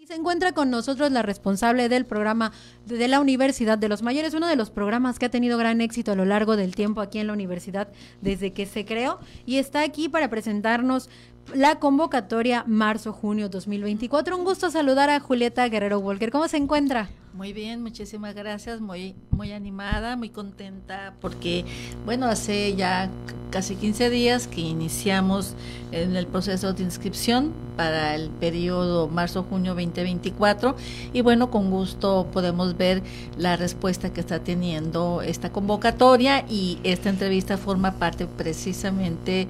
Y 0.00 0.06
se 0.06 0.14
encuentra 0.14 0.52
con 0.52 0.70
nosotros 0.70 1.10
la 1.10 1.22
responsable 1.22 1.88
del 1.88 2.06
programa 2.06 2.52
de 2.86 3.08
la 3.08 3.18
Universidad 3.18 3.78
de 3.78 3.88
los 3.88 4.00
Mayores, 4.00 4.32
uno 4.32 4.46
de 4.46 4.54
los 4.54 4.70
programas 4.70 5.18
que 5.18 5.26
ha 5.26 5.28
tenido 5.28 5.58
gran 5.58 5.80
éxito 5.80 6.12
a 6.12 6.14
lo 6.14 6.24
largo 6.24 6.56
del 6.56 6.76
tiempo 6.76 7.00
aquí 7.00 7.18
en 7.18 7.26
la 7.26 7.32
universidad 7.32 7.88
desde 8.20 8.52
que 8.52 8.64
se 8.66 8.84
creó 8.84 9.18
y 9.44 9.56
está 9.56 9.82
aquí 9.82 10.08
para 10.08 10.30
presentarnos 10.30 11.10
la 11.52 11.80
convocatoria 11.80 12.62
marzo-junio 12.68 13.48
2024. 13.48 14.36
Un 14.36 14.44
gusto 14.44 14.70
saludar 14.70 15.10
a 15.10 15.18
Julieta 15.18 15.68
Guerrero 15.68 15.98
Walker. 15.98 16.30
¿Cómo 16.30 16.46
se 16.46 16.58
encuentra? 16.58 17.10
Muy 17.38 17.52
bien, 17.52 17.84
muchísimas 17.84 18.34
gracias, 18.34 18.80
muy, 18.80 19.14
muy 19.30 19.52
animada, 19.52 20.16
muy 20.16 20.28
contenta 20.28 21.14
porque, 21.20 21.64
bueno, 22.04 22.26
hace 22.26 22.74
ya 22.74 23.08
casi 23.52 23.76
15 23.76 24.10
días 24.10 24.48
que 24.48 24.60
iniciamos 24.60 25.54
en 25.92 26.16
el 26.16 26.26
proceso 26.26 26.72
de 26.72 26.82
inscripción 26.82 27.52
para 27.76 28.16
el 28.16 28.28
periodo 28.30 29.06
marzo-junio 29.06 29.74
2024 29.74 30.74
y 31.12 31.20
bueno, 31.20 31.50
con 31.50 31.70
gusto 31.70 32.26
podemos 32.32 32.76
ver 32.76 33.02
la 33.36 33.56
respuesta 33.56 34.12
que 34.12 34.20
está 34.20 34.40
teniendo 34.40 35.22
esta 35.22 35.50
convocatoria 35.50 36.44
y 36.48 36.78
esta 36.82 37.08
entrevista 37.08 37.56
forma 37.56 37.92
parte 37.92 38.26
precisamente 38.26 39.46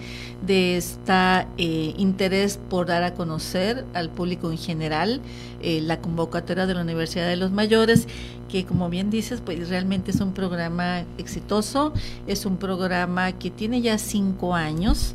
de 0.46 0.76
este 0.76 1.08
interés 1.56 2.58
por 2.68 2.86
dar 2.86 3.02
a 3.02 3.14
conocer 3.14 3.86
al 3.94 4.10
público 4.10 4.50
en 4.50 4.58
general 4.58 5.20
eh, 5.60 5.80
la 5.80 6.00
convocatoria 6.00 6.66
de 6.66 6.74
la 6.74 6.82
Universidad 6.82 7.26
de 7.26 7.36
los 7.36 7.50
Mayores, 7.50 7.77
que 8.48 8.64
como 8.64 8.88
bien 8.88 9.10
dices, 9.10 9.40
pues 9.44 9.68
realmente 9.68 10.10
es 10.10 10.20
un 10.20 10.32
programa 10.32 11.04
exitoso, 11.18 11.92
es 12.26 12.46
un 12.46 12.56
programa 12.56 13.32
que 13.32 13.50
tiene 13.50 13.80
ya 13.82 13.98
cinco 13.98 14.54
años. 14.54 15.14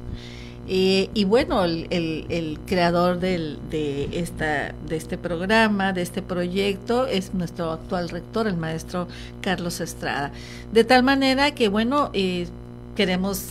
Eh, 0.66 1.10
y 1.14 1.26
bueno, 1.26 1.66
el, 1.66 1.88
el, 1.90 2.58
creador 2.66 3.20
del, 3.20 3.60
de, 3.70 4.18
esta, 4.18 4.74
de 4.88 4.96
este 4.96 5.18
programa, 5.18 5.92
de 5.92 6.02
este 6.02 6.22
proyecto, 6.22 7.06
es 7.06 7.34
nuestro 7.34 7.72
actual 7.72 8.08
rector, 8.08 8.48
el 8.48 8.56
maestro 8.56 9.08
Carlos 9.42 9.82
Estrada. 9.82 10.32
De 10.72 10.86
tal 10.86 11.04
manera 11.04 11.52
que, 11.52 11.68
bueno, 11.68 12.12
eh, 12.14 12.48
queremos 12.96 13.48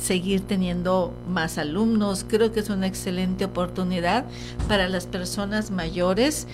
seguir 0.00 0.42
teniendo 0.42 1.12
más 1.28 1.58
alumnos. 1.58 2.24
Creo 2.28 2.52
que 2.52 2.60
es 2.60 2.70
una 2.70 2.86
excelente 2.86 3.44
oportunidad 3.44 4.24
para 4.68 4.88
las 4.88 5.06
personas 5.06 5.70
mayores 5.70 6.46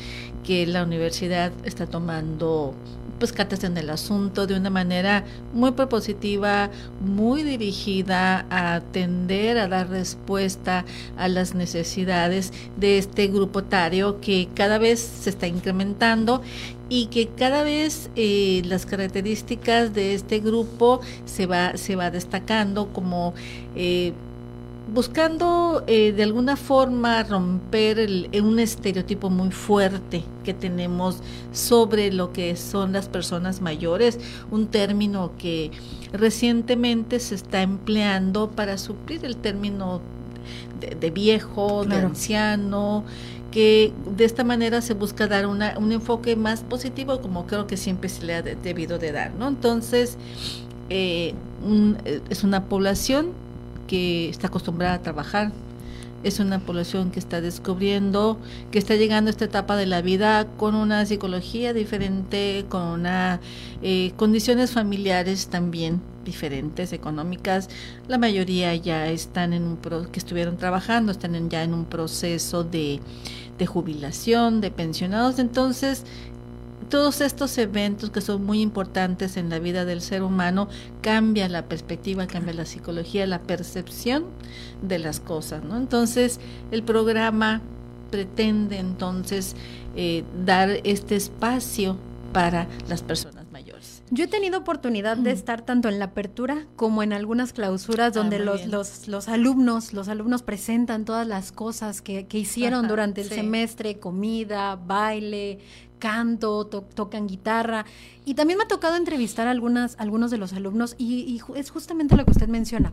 que 0.44 0.66
la 0.66 0.82
universidad 0.82 1.52
está 1.64 1.86
tomando 1.86 2.74
pues 3.20 3.32
cartas 3.32 3.62
en 3.62 3.76
el 3.76 3.90
asunto 3.90 4.48
de 4.48 4.56
una 4.56 4.70
manera 4.70 5.24
muy 5.52 5.70
propositiva, 5.72 6.70
muy 7.00 7.44
dirigida 7.44 8.46
a 8.50 8.74
atender, 8.74 9.58
a 9.58 9.68
dar 9.68 9.88
respuesta 9.90 10.84
a 11.16 11.28
las 11.28 11.54
necesidades 11.54 12.52
de 12.76 12.98
este 12.98 13.28
grupo 13.28 13.60
etario 13.60 14.20
que 14.20 14.48
cada 14.54 14.78
vez 14.78 14.98
se 14.98 15.30
está 15.30 15.46
incrementando 15.46 16.42
y 16.88 17.06
que 17.06 17.28
cada 17.28 17.62
vez 17.62 18.10
eh, 18.16 18.62
las 18.64 18.86
características 18.86 19.94
de 19.94 20.14
este 20.14 20.40
grupo 20.40 21.00
se 21.26 21.46
va, 21.46 21.76
se 21.76 21.94
va 21.94 22.10
destacando 22.10 22.88
como 22.88 23.34
eh, 23.76 24.12
buscando 24.92 25.84
eh, 25.86 26.12
de 26.12 26.22
alguna 26.22 26.56
forma 26.56 27.22
romper 27.22 28.08
un 28.42 28.58
estereotipo 28.58 29.30
muy 29.30 29.50
fuerte 29.50 30.24
que 30.44 30.52
tenemos 30.52 31.18
sobre 31.52 32.12
lo 32.12 32.32
que 32.32 32.56
son 32.56 32.92
las 32.92 33.08
personas 33.08 33.60
mayores, 33.60 34.18
un 34.50 34.66
término 34.66 35.32
que 35.38 35.70
recientemente 36.12 37.20
se 37.20 37.36
está 37.36 37.62
empleando 37.62 38.50
para 38.50 38.78
suplir 38.78 39.24
el 39.24 39.36
término 39.36 40.00
de, 40.80 41.10
viejo, 41.10 41.84
de 41.84 41.96
anciano, 41.96 43.04
que 43.52 43.92
de 44.16 44.24
esta 44.24 44.44
manera 44.44 44.80
se 44.80 44.94
busca 44.94 45.28
dar 45.28 45.46
una, 45.46 45.78
un 45.78 45.92
enfoque 45.92 46.34
más 46.36 46.60
positivo 46.60 47.20
como 47.20 47.46
creo 47.46 47.66
que 47.66 47.76
siempre 47.76 48.08
se 48.08 48.24
le 48.24 48.34
ha 48.34 48.42
debido 48.42 48.98
de 48.98 49.12
dar, 49.12 49.32
¿no? 49.34 49.48
Entonces, 49.48 50.16
eh, 50.88 51.34
es 52.28 52.42
una 52.42 52.64
población 52.64 53.32
que 53.90 54.28
está 54.28 54.46
acostumbrada 54.46 54.94
a 54.94 55.02
trabajar, 55.02 55.50
es 56.22 56.38
una 56.38 56.60
población 56.60 57.10
que 57.10 57.18
está 57.18 57.40
descubriendo, 57.40 58.38
que 58.70 58.78
está 58.78 58.94
llegando 58.94 59.30
a 59.30 59.32
esta 59.32 59.46
etapa 59.46 59.74
de 59.74 59.86
la 59.86 60.00
vida 60.00 60.46
con 60.58 60.76
una 60.76 61.04
psicología 61.06 61.72
diferente, 61.72 62.66
con 62.68 62.82
una, 62.82 63.40
eh, 63.82 64.12
condiciones 64.16 64.70
familiares 64.70 65.48
también 65.48 66.00
diferentes, 66.24 66.92
económicas. 66.92 67.68
La 68.06 68.16
mayoría 68.16 68.76
ya 68.76 69.08
están 69.08 69.52
en 69.52 69.64
un 69.64 69.76
pro, 69.76 70.08
que 70.12 70.20
estuvieron 70.20 70.56
trabajando, 70.56 71.10
están 71.10 71.50
ya 71.50 71.64
en 71.64 71.74
un 71.74 71.84
proceso 71.84 72.62
de, 72.62 73.00
de 73.58 73.66
jubilación, 73.66 74.60
de 74.60 74.70
pensionados. 74.70 75.40
Entonces, 75.40 76.04
todos 76.90 77.20
estos 77.20 77.56
eventos 77.56 78.10
que 78.10 78.20
son 78.20 78.44
muy 78.44 78.60
importantes 78.60 79.36
en 79.36 79.48
la 79.48 79.58
vida 79.58 79.84
del 79.84 80.02
ser 80.02 80.22
humano 80.22 80.68
cambia 81.00 81.48
la 81.48 81.66
perspectiva, 81.66 82.26
cambia 82.26 82.52
la 82.52 82.66
psicología, 82.66 83.26
la 83.26 83.40
percepción 83.40 84.26
de 84.82 84.98
las 84.98 85.20
cosas, 85.20 85.64
¿no? 85.64 85.76
Entonces, 85.76 86.40
el 86.70 86.82
programa 86.82 87.62
pretende 88.10 88.78
entonces 88.78 89.54
eh, 89.96 90.24
dar 90.44 90.80
este 90.84 91.16
espacio 91.16 91.96
para 92.32 92.66
las 92.88 93.02
personas 93.02 93.46
mayores. 93.50 94.02
Yo 94.10 94.24
he 94.24 94.28
tenido 94.28 94.58
oportunidad 94.58 95.16
de 95.16 95.30
estar 95.30 95.62
tanto 95.62 95.88
en 95.88 95.98
la 95.98 96.06
apertura 96.06 96.66
como 96.76 97.02
en 97.02 97.12
algunas 97.12 97.52
clausuras 97.52 98.08
ah, 98.08 98.18
donde 98.18 98.38
los, 98.40 98.66
los, 98.66 99.08
los, 99.08 99.28
alumnos, 99.28 99.92
los 99.92 100.08
alumnos 100.08 100.42
presentan 100.42 101.04
todas 101.04 101.26
las 101.26 101.52
cosas 101.52 102.02
que, 102.02 102.26
que 102.26 102.38
hicieron 102.38 102.88
durante 102.88 103.20
el 103.20 103.28
semestre, 103.28 103.98
comida, 103.98 104.76
baile, 104.76 105.58
canto, 106.00 106.66
tocan 106.66 107.28
guitarra. 107.28 107.86
Y 108.24 108.34
también 108.34 108.58
me 108.58 108.64
ha 108.64 108.68
tocado 108.68 108.96
entrevistar 108.96 109.46
a 109.46 109.52
algunas, 109.52 109.94
algunos 110.00 110.32
de 110.32 110.38
los 110.38 110.52
alumnos 110.52 110.96
y, 110.98 111.40
es 111.54 111.70
justamente 111.70 112.16
lo 112.16 112.24
que 112.24 112.32
usted 112.32 112.48
menciona. 112.48 112.92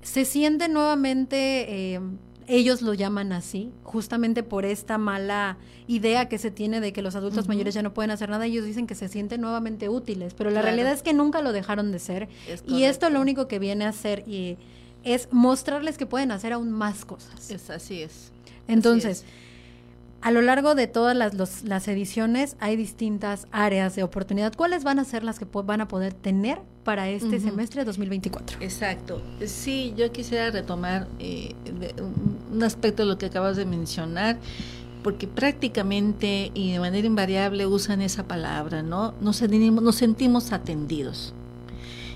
Se 0.00 0.24
siente 0.24 0.68
nuevamente, 0.68 1.94
eh, 1.94 2.00
ellos 2.46 2.80
lo 2.80 2.94
llaman 2.94 3.32
así, 3.32 3.72
justamente 3.82 4.42
por 4.42 4.64
esta 4.64 4.96
mala 4.96 5.58
idea 5.86 6.28
que 6.28 6.38
se 6.38 6.50
tiene 6.50 6.80
de 6.80 6.92
que 6.92 7.02
los 7.02 7.14
adultos 7.14 7.48
mayores 7.48 7.74
ya 7.74 7.82
no 7.82 7.92
pueden 7.92 8.10
hacer 8.10 8.30
nada. 8.30 8.46
Ellos 8.46 8.64
dicen 8.64 8.86
que 8.86 8.94
se 8.94 9.08
sienten 9.08 9.42
nuevamente 9.42 9.90
útiles, 9.90 10.32
pero 10.32 10.50
la 10.50 10.62
realidad 10.62 10.92
es 10.92 11.02
que 11.02 11.12
nunca 11.12 11.42
lo 11.42 11.52
dejaron 11.52 11.92
de 11.92 11.98
ser. 11.98 12.28
Y 12.66 12.84
esto 12.84 13.10
lo 13.10 13.20
único 13.20 13.48
que 13.48 13.58
viene 13.58 13.84
a 13.84 13.90
hacer 13.90 14.24
y, 14.26 14.56
es 15.04 15.28
mostrarles 15.30 15.98
que 15.98 16.06
pueden 16.06 16.32
hacer 16.32 16.52
aún 16.52 16.72
más 16.72 17.04
cosas. 17.04 17.50
Es 17.50 17.70
así 17.70 18.02
es. 18.02 18.32
Entonces, 18.66 19.24
a 20.24 20.30
lo 20.30 20.40
largo 20.40 20.74
de 20.74 20.86
todas 20.86 21.14
las, 21.14 21.88
ediciones 21.88 22.56
hay 22.58 22.76
distintas 22.76 23.46
áreas 23.52 23.94
de 23.94 24.02
oportunidad. 24.02 24.54
¿Cuáles 24.56 24.82
van 24.82 24.98
a 24.98 25.04
ser 25.04 25.22
las 25.22 25.38
que 25.38 25.44
van 25.44 25.82
a 25.82 25.86
poder 25.86 26.14
tener 26.14 26.62
para 26.82 27.10
este 27.10 27.40
semestre 27.40 27.84
2024? 27.84 28.56
Exacto. 28.62 29.20
Sí, 29.44 29.92
yo 29.98 30.10
quisiera 30.12 30.50
retomar 30.50 31.08
eh, 31.18 31.54
un 32.50 32.62
aspecto 32.62 33.02
de 33.02 33.10
lo 33.10 33.18
que 33.18 33.26
acabas 33.26 33.58
de 33.58 33.66
mencionar 33.66 34.38
porque 35.02 35.28
prácticamente 35.28 36.50
y 36.54 36.72
de 36.72 36.80
manera 36.80 37.06
invariable 37.06 37.66
usan 37.66 38.00
esa 38.00 38.26
palabra, 38.26 38.82
¿no? 38.82 39.12
Nos 39.20 39.36
sentimos, 39.36 39.84
nos 39.84 39.96
sentimos 39.96 40.52
atendidos. 40.52 41.34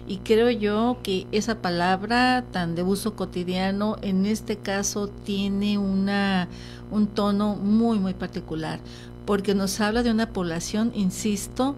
Y 0.08 0.16
creo 0.18 0.50
yo 0.50 0.96
que 1.02 1.26
esa 1.32 1.60
palabra 1.60 2.42
tan 2.50 2.74
de 2.74 2.82
uso 2.82 3.14
cotidiano 3.14 3.96
en 4.00 4.24
este 4.24 4.56
caso 4.56 5.08
tiene 5.08 5.76
una, 5.76 6.48
un 6.90 7.08
tono 7.08 7.56
muy, 7.56 7.98
muy 7.98 8.14
particular, 8.14 8.80
porque 9.26 9.54
nos 9.54 9.78
habla 9.82 10.02
de 10.02 10.10
una 10.10 10.32
población, 10.32 10.92
insisto, 10.94 11.76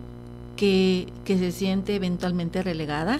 que, 0.57 1.13
que 1.25 1.39
se 1.39 1.51
siente 1.51 1.97
eventualmente 1.97 2.63
relegada, 2.63 3.19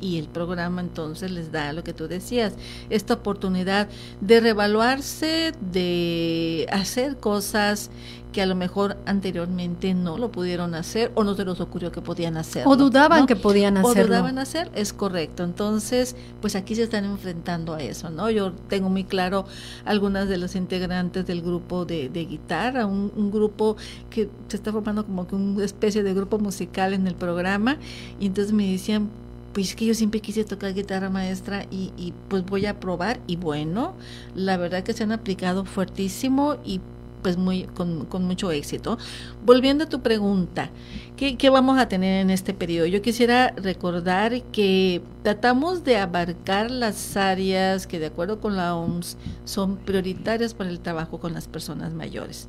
y 0.00 0.18
el 0.18 0.28
programa 0.28 0.80
entonces 0.80 1.30
les 1.30 1.52
da 1.52 1.72
lo 1.72 1.84
que 1.84 1.92
tú 1.92 2.08
decías, 2.08 2.54
esta 2.90 3.14
oportunidad 3.14 3.88
de 4.20 4.40
revaluarse, 4.40 5.52
de 5.72 6.66
hacer 6.70 7.16
cosas 7.16 7.90
que 8.32 8.40
a 8.40 8.46
lo 8.46 8.54
mejor 8.54 8.96
anteriormente 9.04 9.92
no 9.92 10.16
lo 10.16 10.32
pudieron 10.32 10.74
hacer 10.74 11.12
o 11.14 11.22
no 11.22 11.34
se 11.34 11.44
les 11.44 11.60
ocurrió 11.60 11.92
que 11.92 12.00
podían 12.00 12.38
hacer. 12.38 12.66
O 12.66 12.76
dudaban 12.76 13.26
que 13.26 13.36
podían 13.36 13.76
hacerlo. 13.76 14.04
O 14.04 14.06
dudaban 14.06 14.38
hacer, 14.38 14.70
es 14.74 14.92
correcto. 14.92 15.44
Entonces, 15.44 16.16
pues 16.40 16.56
aquí 16.56 16.74
se 16.74 16.84
están 16.84 17.04
enfrentando 17.04 17.74
a 17.74 17.82
eso, 17.82 18.08
¿no? 18.08 18.30
Yo 18.30 18.52
tengo 18.68 18.88
muy 18.88 19.04
claro 19.04 19.44
algunas 19.84 20.28
de 20.28 20.38
los 20.38 20.56
integrantes 20.56 21.26
del 21.26 21.42
grupo 21.42 21.84
de, 21.84 22.08
guitarra, 22.08 22.86
un, 22.86 23.12
un, 23.14 23.30
grupo 23.30 23.76
que 24.08 24.30
se 24.48 24.56
está 24.56 24.72
formando 24.72 25.04
como 25.04 25.26
que 25.26 25.34
una 25.34 25.64
especie 25.64 26.02
de 26.02 26.14
grupo 26.14 26.38
musical 26.38 26.94
en 26.94 27.06
el 27.06 27.14
programa, 27.14 27.76
y 28.18 28.26
entonces 28.26 28.54
me 28.54 28.70
decían, 28.72 29.10
pues 29.52 29.74
que 29.74 29.86
yo 29.86 29.94
siempre 29.94 30.20
quise 30.20 30.44
tocar 30.44 30.74
guitarra 30.74 31.10
maestra 31.10 31.66
y, 31.70 32.14
pues 32.28 32.44
voy 32.44 32.66
a 32.66 32.80
probar 32.80 33.20
y 33.26 33.36
bueno, 33.36 33.94
la 34.34 34.56
verdad 34.56 34.82
que 34.82 34.92
se 34.92 35.04
han 35.04 35.12
aplicado 35.12 35.64
fuertísimo 35.64 36.56
y 36.64 36.80
pues 37.22 37.36
muy 37.36 37.64
con, 37.64 38.06
con 38.06 38.24
mucho 38.24 38.50
éxito. 38.50 38.98
Volviendo 39.44 39.84
a 39.84 39.88
tu 39.88 40.00
pregunta, 40.00 40.70
¿qué, 41.16 41.36
¿qué, 41.36 41.50
vamos 41.50 41.78
a 41.78 41.88
tener 41.88 42.20
en 42.20 42.30
este 42.30 42.52
periodo? 42.52 42.86
Yo 42.86 43.00
quisiera 43.00 43.54
recordar 43.56 44.42
que 44.50 45.02
tratamos 45.22 45.84
de 45.84 45.98
abarcar 45.98 46.70
las 46.70 47.16
áreas 47.16 47.86
que 47.86 48.00
de 48.00 48.06
acuerdo 48.06 48.40
con 48.40 48.56
la 48.56 48.74
OMS 48.74 49.16
son 49.44 49.76
prioritarias 49.76 50.54
para 50.54 50.70
el 50.70 50.80
trabajo 50.80 51.20
con 51.20 51.32
las 51.32 51.46
personas 51.46 51.94
mayores. 51.94 52.48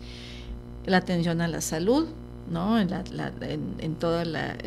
la 0.85 0.97
atención 0.97 1.39
a 1.39 1.47
la 1.47 1.61
salud, 1.61 2.07
¿no? 2.51 2.79
En, 2.79 2.89
en, 3.79 3.95
toda 3.95 4.25
la 4.25 4.57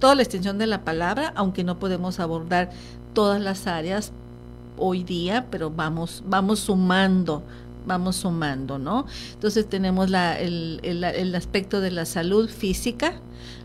toda 0.00 0.14
la 0.14 0.22
extensión 0.22 0.58
de 0.58 0.66
la 0.66 0.82
palabra, 0.84 1.32
aunque 1.36 1.62
no 1.62 1.78
podemos 1.78 2.18
abordar 2.18 2.70
todas 3.14 3.40
las 3.40 3.66
áreas 3.66 4.12
hoy 4.76 5.04
día, 5.04 5.46
pero 5.50 5.70
vamos 5.70 6.22
vamos 6.26 6.60
sumando 6.60 7.42
vamos 7.86 8.16
sumando, 8.16 8.78
¿no? 8.78 9.06
Entonces 9.34 9.68
tenemos 9.68 10.10
la, 10.10 10.38
el, 10.38 10.80
el, 10.82 11.34
aspecto 11.34 11.80
de 11.80 11.90
la 11.90 12.04
salud 12.04 12.48
física, 12.48 13.14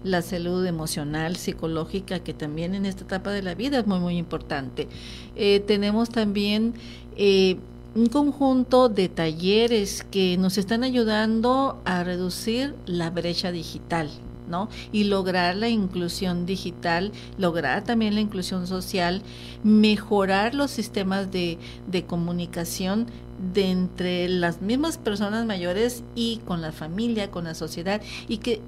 la 0.04 0.22
salud 0.22 0.66
emocional, 0.66 1.36
psicológica, 1.36 2.20
que 2.20 2.34
también 2.34 2.76
en 2.76 2.86
esta 2.86 3.04
etapa 3.04 3.32
de 3.32 3.42
la 3.42 3.56
vida 3.56 3.80
es 3.80 3.88
muy, 3.88 4.00
muy 4.00 4.18
importante. 4.18 4.88
Eh, 5.36 5.60
tenemos 5.62 6.10
también 6.10 6.74
eh, 7.18 7.58
un 7.96 8.08
conjunto 8.08 8.90
de 8.90 9.10
talleres 9.10 10.06
que 10.10 10.38
nos 10.38 10.58
están 10.58 10.84
ayudando 10.84 11.82
a 11.86 12.04
reducir 12.04 12.76
la 12.86 13.10
brecha 13.10 13.52
digital, 13.52 14.10
¿no? 14.48 14.70
Y 14.92 15.06
lograr 15.06 15.56
la 15.56 15.70
inclusión 15.70 16.46
digital, 16.46 17.12
lograr 17.38 17.84
también 17.84 18.16
la 18.16 18.22
inclusión 18.22 18.68
social, 18.68 19.22
mejorar 19.64 20.56
los 20.56 20.72
sistemas 20.72 21.32
de, 21.32 21.58
de 21.88 22.06
comunicación 22.06 23.08
de 23.54 23.72
entre 23.72 24.30
las 24.30 24.62
mismas 24.62 24.98
personas 24.98 25.46
mayores 25.46 26.04
y 26.16 26.38
con 26.46 26.62
la 26.62 26.72
familia, 26.72 27.32
con 27.32 27.44
la 27.46 27.54
sociedad, 27.54 28.02
y 28.28 28.38
que 28.38 28.62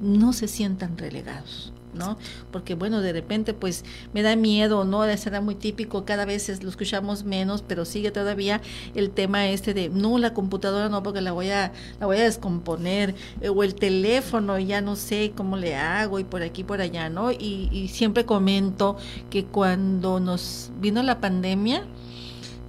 no 0.00 0.32
se 0.32 0.48
sientan 0.48 0.98
relegados. 0.98 1.72
¿No? 1.94 2.18
Porque 2.50 2.74
bueno, 2.74 3.00
de 3.00 3.12
repente 3.12 3.54
pues 3.54 3.84
me 4.12 4.22
da 4.22 4.36
miedo, 4.36 4.84
¿no? 4.84 5.02
Será 5.16 5.40
muy 5.40 5.54
típico, 5.54 6.04
cada 6.04 6.24
vez 6.24 6.62
lo 6.62 6.68
escuchamos 6.68 7.24
menos, 7.24 7.62
pero 7.62 7.84
sigue 7.84 8.10
todavía 8.10 8.60
el 8.94 9.10
tema 9.10 9.48
este 9.48 9.74
de 9.74 9.88
no 9.88 10.18
la 10.18 10.34
computadora 10.34 10.88
no 10.88 11.02
porque 11.02 11.20
la 11.20 11.32
voy 11.32 11.50
a 11.50 11.72
la 12.00 12.06
voy 12.06 12.18
a 12.18 12.24
descomponer 12.24 13.14
eh, 13.40 13.48
o 13.48 13.62
el 13.62 13.74
teléfono 13.74 14.58
ya 14.58 14.80
no 14.80 14.96
sé 14.96 15.32
cómo 15.36 15.56
le 15.56 15.76
hago 15.76 16.18
y 16.18 16.24
por 16.24 16.42
aquí 16.42 16.64
por 16.64 16.80
allá, 16.80 17.08
¿no? 17.08 17.32
Y, 17.32 17.68
y 17.72 17.88
siempre 17.88 18.24
comento 18.24 18.96
que 19.30 19.44
cuando 19.44 20.20
nos 20.20 20.70
vino 20.80 21.02
la 21.02 21.20
pandemia 21.20 21.84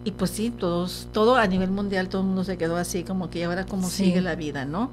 y 0.05 0.11
pues 0.11 0.31
sí, 0.31 0.49
todos, 0.51 1.07
todo 1.13 1.35
a 1.37 1.47
nivel 1.47 1.71
mundial, 1.71 2.09
todo 2.09 2.21
el 2.21 2.27
mundo 2.27 2.43
se 2.43 2.57
quedó 2.57 2.75
así, 2.75 3.03
como 3.03 3.29
que 3.29 3.45
ahora 3.45 3.65
cómo 3.65 3.89
sigue 3.89 4.21
la 4.21 4.35
vida, 4.35 4.65
¿no? 4.65 4.91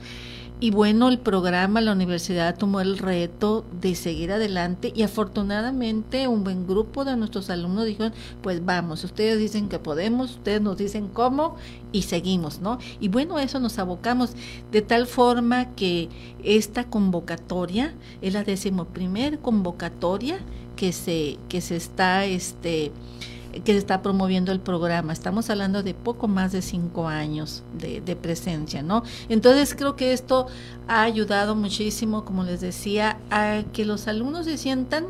Y 0.62 0.72
bueno, 0.72 1.08
el 1.08 1.18
programa, 1.18 1.80
la 1.80 1.92
universidad 1.92 2.54
tomó 2.58 2.82
el 2.82 2.98
reto 2.98 3.64
de 3.80 3.94
seguir 3.94 4.30
adelante 4.30 4.92
y 4.94 5.04
afortunadamente 5.04 6.28
un 6.28 6.44
buen 6.44 6.66
grupo 6.66 7.06
de 7.06 7.16
nuestros 7.16 7.48
alumnos 7.48 7.86
dijeron, 7.86 8.12
pues 8.42 8.62
vamos, 8.62 9.02
ustedes 9.02 9.38
dicen 9.38 9.70
que 9.70 9.78
podemos, 9.78 10.32
ustedes 10.32 10.60
nos 10.60 10.76
dicen 10.76 11.08
cómo 11.08 11.56
y 11.92 12.02
seguimos, 12.02 12.60
¿no? 12.60 12.78
Y 13.00 13.08
bueno, 13.08 13.38
eso 13.38 13.58
nos 13.58 13.78
abocamos 13.78 14.32
de 14.70 14.82
tal 14.82 15.06
forma 15.06 15.74
que 15.76 16.10
esta 16.44 16.84
convocatoria 16.84 17.94
es 18.20 18.34
la 18.34 18.44
decimoprimer 18.44 19.38
convocatoria 19.38 20.40
que 20.76 20.92
se, 20.92 21.38
que 21.48 21.62
se 21.62 21.76
está, 21.76 22.26
este, 22.26 22.92
que 23.64 23.76
está 23.76 24.02
promoviendo 24.02 24.52
el 24.52 24.60
programa. 24.60 25.12
Estamos 25.12 25.50
hablando 25.50 25.82
de 25.82 25.94
poco 25.94 26.28
más 26.28 26.52
de 26.52 26.62
cinco 26.62 27.08
años 27.08 27.62
de, 27.78 28.00
de, 28.00 28.16
presencia, 28.16 28.82
¿no? 28.82 29.02
Entonces 29.28 29.74
creo 29.74 29.96
que 29.96 30.12
esto 30.12 30.46
ha 30.88 31.02
ayudado 31.02 31.54
muchísimo, 31.54 32.24
como 32.24 32.44
les 32.44 32.60
decía, 32.60 33.18
a 33.30 33.62
que 33.72 33.84
los 33.84 34.08
alumnos 34.08 34.46
se 34.46 34.56
sientan 34.56 35.06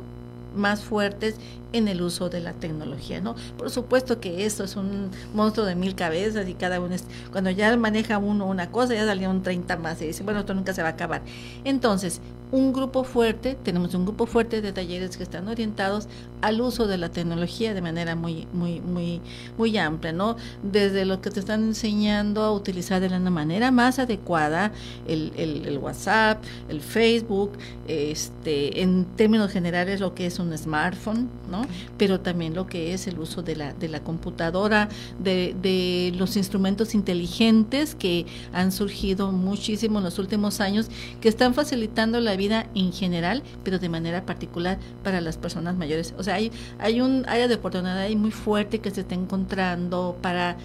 más 0.54 0.82
fuertes 0.82 1.36
en 1.72 1.88
el 1.88 2.02
uso 2.02 2.28
de 2.28 2.40
la 2.40 2.52
tecnología, 2.52 3.20
¿no? 3.20 3.36
Por 3.56 3.70
supuesto 3.70 4.20
que 4.20 4.44
esto 4.44 4.64
es 4.64 4.76
un 4.76 5.10
monstruo 5.34 5.66
de 5.66 5.74
mil 5.74 5.94
cabezas 5.94 6.48
y 6.48 6.54
cada 6.54 6.80
uno 6.80 6.94
es, 6.94 7.04
cuando 7.30 7.50
ya 7.50 7.76
maneja 7.76 8.18
uno 8.18 8.46
una 8.46 8.70
cosa, 8.70 8.94
ya 8.94 9.06
salieron 9.06 9.42
30 9.42 9.76
más 9.76 10.02
y 10.02 10.06
dice, 10.06 10.22
bueno, 10.22 10.40
esto 10.40 10.54
nunca 10.54 10.74
se 10.74 10.82
va 10.82 10.88
a 10.88 10.92
acabar. 10.92 11.22
Entonces, 11.64 12.20
un 12.52 12.72
grupo 12.72 13.04
fuerte, 13.04 13.56
tenemos 13.62 13.94
un 13.94 14.04
grupo 14.04 14.26
fuerte 14.26 14.60
de 14.60 14.72
talleres 14.72 15.16
que 15.16 15.22
están 15.22 15.48
orientados 15.48 16.08
al 16.40 16.60
uso 16.60 16.86
de 16.86 16.98
la 16.98 17.10
tecnología 17.10 17.74
de 17.74 17.82
manera 17.82 18.16
muy, 18.16 18.46
muy, 18.52 18.80
muy, 18.80 19.20
muy 19.56 19.76
amplia, 19.78 20.12
¿no? 20.12 20.36
Desde 20.62 21.04
lo 21.04 21.20
que 21.20 21.30
te 21.30 21.40
están 21.40 21.62
enseñando 21.64 22.42
a 22.42 22.52
utilizar 22.52 23.00
de 23.00 23.10
la 23.10 23.18
manera 23.18 23.70
más 23.70 23.98
adecuada 23.98 24.72
el, 25.06 25.32
el, 25.36 25.78
WhatsApp, 25.78 26.42
el 26.68 26.80
Facebook, 26.80 27.52
este, 27.86 28.82
en 28.82 29.04
términos 29.16 29.50
generales 29.50 30.00
lo 30.00 30.14
que 30.14 30.26
es 30.26 30.38
un 30.38 30.56
smartphone, 30.56 31.28
¿no? 31.50 31.62
Pero 31.98 32.20
también 32.20 32.54
lo 32.54 32.66
que 32.66 32.94
es 32.94 33.06
el 33.06 33.18
uso 33.18 33.42
de 33.42 33.56
la, 33.56 33.72
de 33.74 33.88
la 33.88 34.00
computadora, 34.00 34.88
de, 35.18 35.54
de 35.60 36.12
los 36.16 36.36
instrumentos 36.36 36.94
inteligentes 36.94 37.94
que 37.94 38.26
han 38.52 38.72
surgido 38.72 39.30
muchísimo 39.32 39.98
en 39.98 40.04
los 40.04 40.18
últimos 40.18 40.60
años, 40.60 40.88
que 41.20 41.28
están 41.28 41.54
facilitando 41.54 42.20
la 42.20 42.34
vida 42.40 42.66
en 42.74 42.92
general, 42.92 43.42
pero 43.62 43.78
de 43.78 43.88
manera 43.88 44.24
particular 44.24 44.78
para 45.04 45.20
las 45.20 45.36
personas 45.36 45.76
mayores. 45.76 46.14
O 46.18 46.22
sea, 46.22 46.34
hay, 46.34 46.50
hay 46.78 47.00
un 47.00 47.24
área 47.28 47.46
de 47.46 47.54
oportunidad 47.54 47.98
ahí 47.98 48.16
muy 48.16 48.30
fuerte 48.30 48.80
que 48.80 48.90
se 48.90 49.02
está 49.02 49.14
encontrando 49.14 50.16
para 50.22 50.56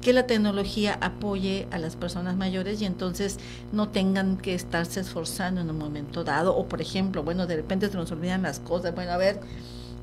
que 0.00 0.12
la 0.12 0.26
tecnología 0.26 0.98
apoye 1.00 1.66
a 1.70 1.78
las 1.78 1.96
personas 1.96 2.36
mayores 2.36 2.80
y 2.82 2.84
entonces 2.84 3.38
no 3.72 3.88
tengan 3.88 4.36
que 4.36 4.54
estarse 4.54 5.00
esforzando 5.00 5.62
en 5.62 5.70
un 5.70 5.78
momento 5.78 6.24
dado 6.24 6.54
o 6.54 6.66
por 6.66 6.80
ejemplo, 6.80 7.22
bueno, 7.22 7.46
de 7.46 7.56
repente 7.56 7.88
se 7.88 7.96
nos 7.96 8.12
olvidan 8.12 8.42
las 8.42 8.60
cosas, 8.60 8.94
bueno, 8.94 9.12
a 9.12 9.16
ver, 9.16 9.40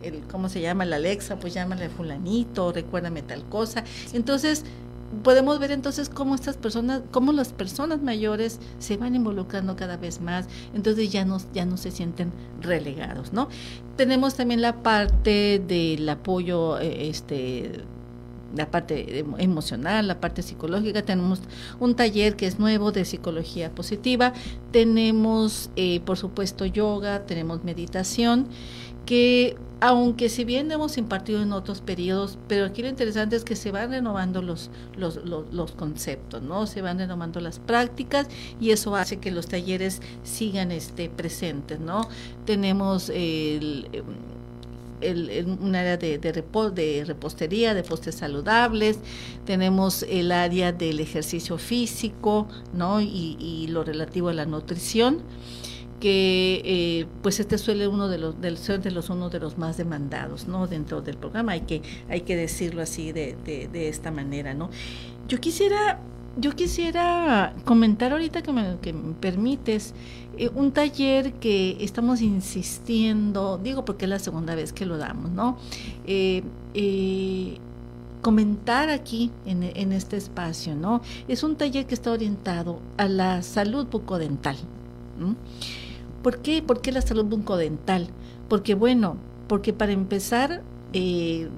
el, 0.01 0.21
¿cómo 0.31 0.49
se 0.49 0.59
llama? 0.59 0.85
La 0.85 0.95
Alexa, 0.95 1.37
pues 1.37 1.53
llámale 1.53 1.87
fulanito, 1.89 2.71
recuérdame 2.71 3.21
tal 3.21 3.43
cosa. 3.43 3.83
Entonces, 4.13 4.63
podemos 5.23 5.59
ver 5.59 5.71
entonces 5.71 6.09
cómo 6.09 6.35
estas 6.35 6.57
personas, 6.57 7.01
cómo 7.11 7.31
las 7.31 7.49
personas 7.49 8.01
mayores 8.01 8.59
se 8.79 8.97
van 8.97 9.15
involucrando 9.15 9.75
cada 9.75 9.97
vez 9.97 10.21
más, 10.21 10.47
entonces 10.73 11.11
ya 11.11 11.25
no, 11.25 11.37
ya 11.53 11.65
no 11.65 11.77
se 11.77 11.91
sienten 11.91 12.31
relegados, 12.61 13.33
¿no? 13.33 13.49
Tenemos 13.97 14.35
también 14.35 14.61
la 14.61 14.81
parte 14.83 15.61
del 15.65 16.07
apoyo, 16.09 16.79
eh, 16.79 17.09
este 17.09 17.81
la 18.56 18.69
parte 18.69 19.25
emocional, 19.38 20.07
la 20.07 20.19
parte 20.19 20.42
psicológica. 20.42 21.01
Tenemos 21.01 21.39
un 21.80 21.95
taller 21.95 22.36
que 22.36 22.48
es 22.48 22.59
nuevo 22.59 22.92
de 22.92 23.06
psicología 23.06 23.71
positiva. 23.71 24.33
Tenemos, 24.71 25.69
eh, 25.75 26.00
por 26.01 26.18
supuesto, 26.18 26.65
yoga, 26.65 27.25
tenemos 27.25 27.63
meditación 27.63 28.48
que 29.06 29.57
aunque 29.81 30.30
si 30.30 30.45
bien 30.45 30.71
hemos 30.71 31.00
impartido 31.00 31.42
en 31.42 31.53
otros 31.53 31.81
periodos, 31.81 32.38
pero 32.48 32.65
aquí 32.65 32.83
lo 32.83 32.88
interesante 32.88 33.36
es 33.36 33.44
que 33.44 33.56
se 33.56 33.71
van 33.71 33.89
renovando 33.89 34.44
los, 34.44 34.69
los, 34.95 35.19
los, 35.25 35.71
conceptos, 35.71 36.44
¿no? 36.44 36.68
Se 36.68 36.83
van 36.83 37.00
renovando 37.00 37.39
las 37.39 37.57
prácticas 37.57 38.27
y 38.60 38.70
eso 38.70 38.96
hace 38.96 39.17
que 39.17 39.31
los 39.31 39.48
talleres 39.48 40.01
sigan 40.22 40.72
este, 40.72 41.10
presentes, 41.10 41.79
¿no? 41.79 42.08
Tenemos 42.46 43.10
el, 43.10 43.88
el, 45.01 45.58
un 45.60 45.75
área 45.75 45.98
de, 45.98 46.17
de, 46.17 46.31
de 46.31 47.03
repostería, 47.05 47.74
de 47.74 47.84
postres 47.84 48.15
saludables, 48.15 49.00
tenemos 49.46 50.03
el 50.03 50.31
área 50.31 50.72
del 50.72 51.00
ejercicio 51.00 51.58
físico, 51.58 52.48
¿no? 52.74 53.01
Y, 53.01 53.67
lo 53.70 53.84
relativo 53.84 54.29
a 54.29 54.34
la 54.34 54.46
nutrición 54.46 55.20
que 56.00 56.62
eh, 56.65 57.05
pues 57.22 57.39
este 57.39 57.58
suele 57.58 57.88
uno 57.88 58.10
de 58.10 58.17
los 58.17 58.41
del 58.41 58.58
de 58.58 58.91
los 58.91 59.10
uno 59.10 59.29
de 59.29 59.39
los 59.39 59.58
más 59.60 59.77
demandados 59.77 60.48
no 60.48 60.65
dentro 60.65 61.01
del 61.01 61.15
programa 61.15 61.51
hay 61.51 61.62
que 61.62 61.84
hay 62.10 62.22
que 62.22 62.36
decirlo 62.36 62.81
así 62.81 63.12
de, 63.12 63.38
de, 63.46 63.88
esta 63.88 64.10
manera 64.10 64.55
no 64.55 64.72
yo 65.27 65.39
quisiera 65.39 66.00
yo 66.38 66.53
quisiera 66.53 67.53
comentar 67.65 68.13
ahorita 68.13 68.41
que 68.41 68.51
me, 68.51 68.77
que 68.81 68.93
me 68.93 69.13
permites 69.13 69.93
eh, 70.38 70.50
un 70.55 70.71
taller 70.71 71.33
que 71.33 71.77
estamos 71.81 72.21
insistiendo 72.21 73.57
digo 73.57 73.85
porque 73.85 74.05
es 74.05 74.09
la 74.09 74.19
segunda 74.19 74.55
vez 74.55 74.73
que 74.73 74.85
lo 74.85 74.97
damos 74.97 75.31
no 75.31 75.57
eh, 76.05 76.43
comentar 78.21 78.89
aquí 78.89 79.31
en, 79.45 79.91
este 79.91 80.15
espacio, 80.15 80.75
¿no? 80.75 81.01
Es 81.27 81.43
un 81.43 81.55
taller 81.55 81.85
que 81.85 81.93
está 81.93 82.11
orientado 82.11 82.79
a 82.97 83.07
la 83.07 83.41
salud 83.41 83.88
bucodental. 83.88 84.55
¿Por 86.23 86.39
qué? 86.39 86.61
¿Por 86.61 86.81
qué 86.81 86.91
la 86.91 87.01
salud 87.01 87.25
bucodental? 87.25 88.07
Porque 88.47 88.75
bueno, 88.75 89.17
porque 89.47 89.73
para 89.73 89.91
empezar, 89.91 90.61
eh, 90.93 91.50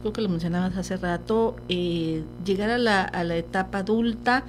creo 0.00 0.12
que 0.12 0.20
lo 0.20 0.28
mencionabas 0.28 0.76
hace 0.76 0.96
rato, 0.96 1.56
eh, 1.68 2.24
llegar 2.44 2.70
a 2.70 2.78
la, 2.78 3.02
a 3.02 3.24
la 3.24 3.36
etapa 3.36 3.78
adulta 3.78 4.44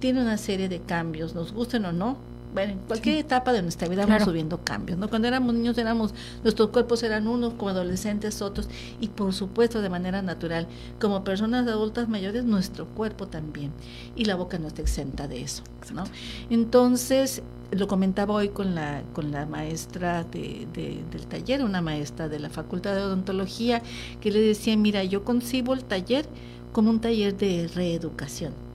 tiene 0.00 0.20
una 0.20 0.36
serie 0.36 0.68
de 0.68 0.80
cambios, 0.80 1.34
nos 1.34 1.52
gusten 1.52 1.84
o 1.84 1.92
no, 1.92 2.16
bueno, 2.52 2.72
en 2.72 2.78
cualquier 2.80 3.16
etapa 3.16 3.52
de 3.52 3.62
nuestra 3.62 3.88
vida 3.88 4.06
vamos 4.06 4.24
subiendo 4.24 4.62
cambios, 4.64 4.98
¿no? 4.98 5.08
Cuando 5.08 5.28
éramos 5.28 5.54
niños 5.54 5.76
éramos, 5.78 6.14
nuestros 6.42 6.70
cuerpos 6.70 7.02
eran 7.02 7.26
unos, 7.26 7.54
como 7.54 7.70
adolescentes 7.70 8.40
otros, 8.42 8.68
y 9.00 9.08
por 9.08 9.32
supuesto 9.32 9.82
de 9.82 9.88
manera 9.88 10.22
natural, 10.22 10.66
como 11.00 11.22
personas 11.24 11.66
adultas 11.68 12.08
mayores, 12.08 12.44
nuestro 12.44 12.86
cuerpo 12.86 13.26
también, 13.26 13.72
y 14.14 14.24
la 14.24 14.36
boca 14.36 14.58
no 14.58 14.68
está 14.68 14.82
exenta 14.82 15.28
de 15.28 15.42
eso, 15.42 15.62
¿no? 15.94 16.04
Entonces, 16.50 17.42
lo 17.72 17.88
comentaba 17.88 18.34
hoy 18.34 18.48
con 18.48 18.74
la, 18.74 19.02
con 19.12 19.32
la 19.32 19.44
maestra 19.44 20.24
de, 20.24 20.66
del 20.72 21.26
taller, 21.26 21.64
una 21.64 21.80
maestra 21.80 22.28
de 22.28 22.38
la 22.38 22.48
Facultad 22.48 22.94
de 22.94 23.02
Odontología, 23.02 23.82
que 24.20 24.30
le 24.30 24.40
decía, 24.40 24.76
mira, 24.76 25.04
yo 25.04 25.24
concibo 25.24 25.74
el 25.74 25.84
taller 25.84 26.26
como 26.72 26.90
un 26.90 27.00
taller 27.00 27.36
de 27.36 27.68
reeducación 27.74 28.65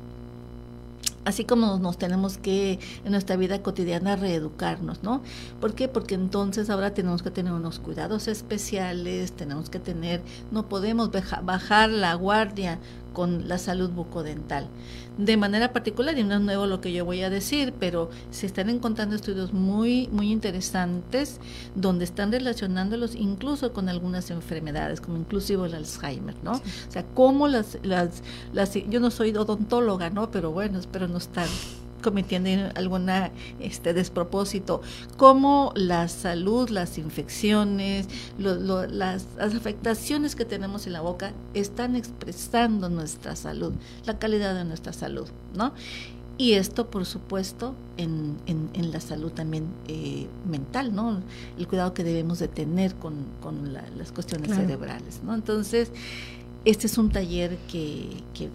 así 1.25 1.46
como 1.46 1.78
nos 1.78 1.98
tenemos 1.98 2.38
que 2.38 2.80
en 3.06 3.12
nuestra 3.12 3.36
vida 3.36 3.62
cotidiana 3.62 4.16
reeducarnos, 4.16 5.04
¿no? 5.04 5.22
¿Por 5.60 5.74
qué? 5.74 5.88
Porque 5.88 6.16
entonces 6.16 6.70
ahora 6.70 6.94
tenemos 6.94 7.24
que 7.24 7.32
tener 7.32 7.54
unos 7.54 7.80
cuidados 7.80 8.28
especiales, 8.28 9.32
tenemos 9.34 9.70
que 9.70 9.80
tener, 9.80 10.22
no 10.51 10.68
podemos 10.68 11.10
bajar 11.44 11.90
la 11.90 12.13
guardia 12.16 12.80
con 13.13 13.48
la 13.48 13.58
salud 13.58 13.89
bucodental. 13.89 14.68
De 15.18 15.38
manera 15.38 15.74
particular, 15.74 16.18
y 16.18 16.24
no 16.24 16.36
es 16.36 16.41
nuevo 16.41 16.65
lo 16.68 16.82
que 16.82 16.94
yo 16.94 17.06
voy 17.06 17.22
a 17.22 17.30
decir, 17.30 17.74
pero 17.80 18.10
se 18.32 18.46
están 18.46 18.70
encontrando 18.70 19.15
estudios 19.15 19.53
muy, 19.53 20.08
muy 20.12 20.32
interesantes 20.32 21.39
donde 21.75 22.06
están 22.06 22.32
relacionándolos 22.32 23.15
incluso 23.15 23.74
con 23.74 23.89
algunas 23.89 24.32
enfermedades, 24.32 25.01
como 25.01 25.18
inclusive 25.18 25.65
el 25.68 25.75
Alzheimer, 25.75 26.36
¿no? 26.44 26.53
O 26.53 26.91
sea, 26.91 27.06
cómo 27.13 27.48
las, 27.48 27.77
las, 27.84 28.24
las, 28.53 28.74
yo 28.74 29.00
no 29.00 29.12
soy 29.12 29.36
odontóloga, 29.36 30.10
¿no? 30.10 30.32
Pero 30.32 30.51
bueno, 30.51 30.80
espero 30.80 31.08
no 31.08 31.18
estar 31.18 31.48
cometiendo 32.01 32.72
alguna 32.75 33.31
este 33.60 33.93
despropósito, 33.93 34.81
como 35.17 35.72
la 35.75 36.08
salud, 36.08 36.70
las 36.70 36.98
infecciones, 36.98 38.08
las, 38.38 39.27
afectaciones 39.39 40.36
que 40.36 40.46
tenemos 40.46 40.88
en 40.88 40.93
la 40.93 41.01
boca 41.01 41.34
están 41.53 41.96
expresando 41.96 42.89
nuestra 42.89 43.36
salud, 43.36 43.74
la 44.05 44.20
calidad 44.20 44.55
de 44.55 44.65
nuestra 44.65 44.93
salud, 44.93 45.27
¿no? 45.55 45.74
Y 46.38 46.53
esto, 46.53 46.89
por 46.89 47.05
supuesto, 47.05 47.75
en, 47.98 48.38
en, 48.48 48.91
la 48.91 49.00
salud 49.00 49.31
también 49.31 49.67
eh, 49.88 50.27
mental, 50.50 50.96
¿no? 50.96 51.22
El 51.60 51.67
cuidado 51.67 51.93
que 51.93 52.03
debemos 52.03 52.39
de 52.39 52.48
tener 52.48 52.96
con, 52.96 53.13
con 53.41 53.74
las 53.74 54.12
cuestiones 54.12 54.55
cerebrales, 54.55 55.22
¿no? 55.24 55.36
Entonces, 55.36 55.91
este 56.63 56.86
es 56.86 56.98
un 57.00 57.10
taller 57.10 57.58
que, 57.72 58.08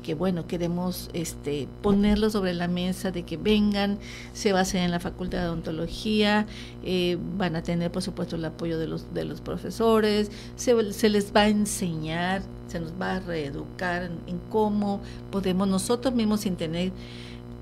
que, 0.02 0.14
bueno, 0.14 0.46
queremos 0.46 1.10
este, 1.12 1.66
ponerlo 1.82 2.30
sobre 2.30 2.54
la 2.54 2.68
mesa, 2.68 3.10
de 3.10 3.24
que 3.24 3.36
vengan, 3.36 3.98
se 4.32 4.52
va 4.52 4.60
a 4.60 4.62
hacer 4.62 4.82
en 4.82 4.92
la 4.92 5.00
Facultad 5.00 5.40
de 5.40 5.46
Odontología, 5.48 6.46
eh, 6.84 7.18
van 7.36 7.56
a 7.56 7.62
tener 7.62 7.90
por 7.90 8.02
supuesto 8.02 8.36
el 8.36 8.44
apoyo 8.44 8.78
de 8.78 8.86
los, 8.86 9.12
de 9.12 9.24
los 9.24 9.40
profesores, 9.40 10.30
se, 10.54 11.08
les 11.08 11.34
va 11.34 11.42
a 11.42 11.48
enseñar, 11.48 12.42
se 12.68 12.78
nos 12.78 12.92
va 12.92 13.16
a 13.16 13.20
reeducar 13.20 14.04
en, 14.04 14.38
cómo 14.50 15.00
podemos 15.32 15.66
nosotros 15.66 16.14
mismos 16.14 16.42
sin 16.42 16.54
tener 16.54 16.92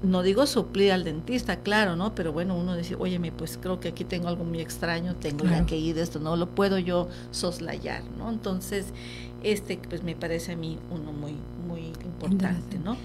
no 0.03 0.23
digo 0.23 0.47
suplir 0.47 0.93
al 0.93 1.05
dentista, 1.05 1.57
claro, 1.57 1.97
¿no? 1.97 2.15
Pero 2.15 2.33
bueno, 2.33 2.57
uno 2.57 2.77
dice, 2.77 2.97
oye, 2.99 3.19
pues 3.33 3.59
creo 3.61 3.81
que 3.81 3.89
aquí 3.89 4.05
tengo 4.05 4.29
algo 4.29 4.45
muy 4.45 4.61
extraño, 4.61 5.15
tengo 5.15 5.45
que 5.67 5.77
ir 5.77 5.95
de 5.95 6.03
esto, 6.03 6.21
no 6.21 6.37
lo 6.37 6.49
puedo 6.49 6.79
yo 6.79 7.09
soslayar, 7.31 8.03
¿no? 8.19 8.31
Entonces, 8.31 8.87
este 9.43 9.79
pues 9.89 10.03
me 10.03 10.15
parece 10.15 10.53
a 10.53 10.57
mí 10.57 10.79
uno 10.91 11.13
muy, 11.13 11.37
muy 11.67 11.93
importante, 12.05 12.79
¿no? 12.79 12.97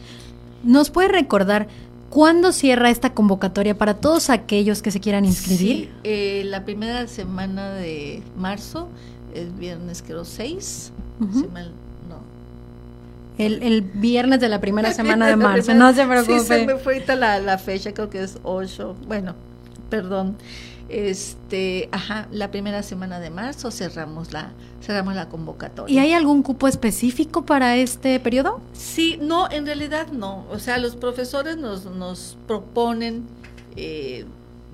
¿Nos 0.63 0.89
puede 0.89 1.07
recordar 1.09 1.67
cuándo 2.09 2.51
cierra 2.51 2.89
esta 2.89 3.13
convocatoria 3.13 3.77
para 3.77 3.95
todos 3.95 4.29
aquellos 4.29 4.81
que 4.81 4.91
se 4.91 4.99
quieran 4.99 5.25
inscribir? 5.25 5.75
Sí, 5.75 5.89
eh, 6.03 6.43
la 6.45 6.65
primera 6.65 7.07
semana 7.07 7.73
de 7.73 8.23
marzo, 8.37 8.89
el 9.33 9.51
viernes 9.51 10.03
creo 10.05 10.25
6, 10.25 10.91
no. 11.19 11.88
El, 13.39 13.63
el, 13.63 13.81
viernes 13.81 14.39
de 14.39 14.49
la 14.49 14.61
primera 14.61 14.93
semana 14.93 15.27
de 15.27 15.35
marzo, 15.37 15.73
no 15.73 15.93
se 15.93 16.05
preocupe. 16.05 16.39
Sí, 16.39 16.45
se 16.45 16.65
me 16.65 16.75
fue 16.75 17.03
la, 17.07 17.39
la 17.39 17.57
fecha, 17.57 17.93
creo 17.93 18.09
que 18.09 18.21
es 18.21 18.37
8, 18.43 18.95
bueno, 19.07 19.35
perdón. 19.89 20.37
Este, 20.89 21.87
ajá, 21.91 22.27
la 22.31 22.49
primera 22.49 22.81
semana 22.81 23.19
de 23.19 23.29
marzo 23.29 23.69
cerramos 23.69 24.33
la 24.33 24.53
cerramos 24.81 25.13
la 25.13 25.29
convocatoria. 25.29 25.93
¿Y 25.93 25.99
hay 25.99 26.13
algún 26.13 26.41
cupo 26.41 26.67
específico 26.67 27.45
para 27.45 27.75
este 27.77 28.19
periodo? 28.19 28.59
Sí, 28.73 29.19
no, 29.21 29.49
en 29.51 29.67
realidad 29.67 30.07
no. 30.11 30.45
O 30.49 30.57
sea, 30.57 30.79
los 30.79 30.95
profesores 30.95 31.57
nos, 31.57 31.85
nos 31.85 32.37
proponen 32.47 33.27
eh, 33.75 34.25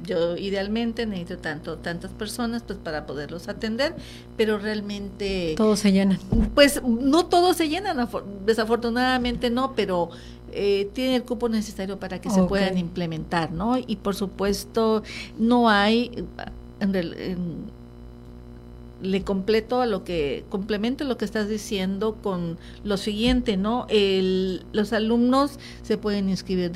yo 0.05 0.37
idealmente 0.37 1.05
necesito 1.05 1.37
tanto 1.37 1.77
tantas 1.77 2.11
personas 2.11 2.63
pues 2.63 2.79
para 2.79 3.05
poderlos 3.05 3.47
atender 3.47 3.95
pero 4.37 4.57
realmente 4.57 5.55
todos 5.57 5.79
se 5.79 5.91
llenan 5.91 6.19
pues 6.53 6.81
no 6.83 7.25
todos 7.25 7.57
se 7.57 7.69
llenan 7.69 8.07
desafortunadamente 8.45 9.49
no 9.49 9.73
pero 9.75 10.11
eh, 10.57 10.89
tienen 10.93 11.15
el 11.15 11.23
cupo 11.23 11.49
necesario 11.49 11.99
para 11.99 12.21
que 12.21 12.29
se 12.29 12.41
puedan 12.43 12.77
implementar, 12.77 13.51
¿no? 13.51 13.77
Y 13.77 13.97
por 13.97 14.15
supuesto 14.15 15.03
no 15.37 15.69
hay, 15.69 16.23
le 19.01 19.23
completo 19.23 19.81
a 19.81 19.85
lo 19.85 20.05
que, 20.05 20.45
complemento 20.47 21.03
lo 21.03 21.17
que 21.17 21.25
estás 21.25 21.49
diciendo 21.49 22.15
con 22.23 22.57
lo 22.85 22.95
siguiente, 22.95 23.57
¿no? 23.57 23.85
El, 23.89 24.65
los 24.71 24.93
alumnos 24.93 25.59
se 25.83 25.97
pueden 25.97 26.29
inscribir 26.29 26.71